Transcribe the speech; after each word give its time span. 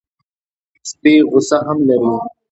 سپي 0.89 1.13
غصه 1.31 1.57
هم 1.67 1.77
لري. 1.89 2.13